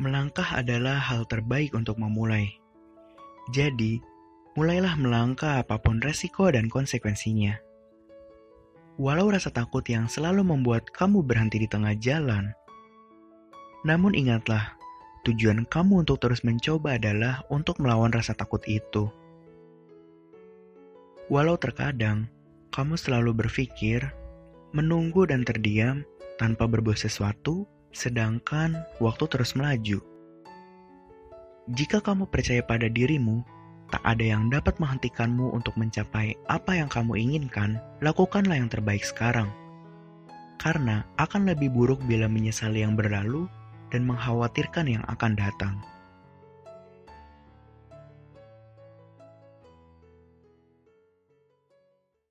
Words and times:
Melangkah 0.00 0.56
adalah 0.56 0.96
hal 0.96 1.28
terbaik 1.28 1.76
untuk 1.76 2.00
memulai. 2.00 2.56
Jadi, 3.52 4.00
mulailah 4.56 4.96
melangkah 4.96 5.60
apa 5.60 5.76
pun 5.76 6.00
resiko 6.00 6.48
dan 6.48 6.72
konsekuensinya. 6.72 7.60
Walau 8.96 9.28
rasa 9.28 9.52
takut 9.52 9.84
yang 9.84 10.08
selalu 10.08 10.40
membuat 10.40 10.88
kamu 10.88 11.20
berhenti 11.20 11.60
di 11.60 11.68
tengah 11.68 11.92
jalan, 12.00 12.56
namun 13.80 14.12
ingatlah, 14.12 14.76
tujuan 15.24 15.64
kamu 15.64 16.04
untuk 16.04 16.20
terus 16.20 16.44
mencoba 16.44 17.00
adalah 17.00 17.40
untuk 17.48 17.80
melawan 17.80 18.12
rasa 18.12 18.36
takut 18.36 18.60
itu. 18.68 19.08
Walau 21.32 21.56
terkadang 21.56 22.28
kamu 22.76 23.00
selalu 23.00 23.32
berpikir, 23.32 24.04
menunggu 24.76 25.24
dan 25.24 25.48
terdiam 25.48 26.04
tanpa 26.36 26.68
berbuat 26.68 27.00
sesuatu, 27.00 27.64
sedangkan 27.90 28.78
waktu 29.02 29.24
terus 29.30 29.54
melaju. 29.58 29.98
Jika 31.70 32.02
kamu 32.02 32.26
percaya 32.26 32.62
pada 32.66 32.90
dirimu, 32.90 33.46
tak 33.90 34.02
ada 34.06 34.22
yang 34.22 34.50
dapat 34.50 34.78
menghentikanmu 34.78 35.50
untuk 35.50 35.74
mencapai 35.74 36.38
apa 36.46 36.78
yang 36.78 36.86
kamu 36.86 37.18
inginkan, 37.18 37.78
lakukanlah 38.02 38.58
yang 38.58 38.70
terbaik 38.70 39.02
sekarang. 39.02 39.50
Karena 40.62 41.02
akan 41.18 41.50
lebih 41.50 41.74
buruk 41.74 41.98
bila 42.06 42.30
menyesali 42.30 42.86
yang 42.86 42.94
berlalu 42.94 43.50
dan 43.90 44.06
mengkhawatirkan 44.06 44.86
yang 44.86 45.04
akan 45.10 45.34
datang. 45.34 45.74